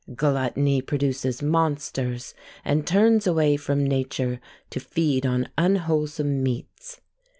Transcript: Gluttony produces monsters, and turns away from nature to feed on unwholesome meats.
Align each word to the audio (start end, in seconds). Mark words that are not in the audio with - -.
Gluttony 0.15 0.81
produces 0.81 1.43
monsters, 1.43 2.33
and 2.65 2.87
turns 2.87 3.27
away 3.27 3.55
from 3.55 3.83
nature 3.83 4.39
to 4.71 4.79
feed 4.79 5.27
on 5.27 5.49
unwholesome 5.59 6.41
meats. 6.41 7.01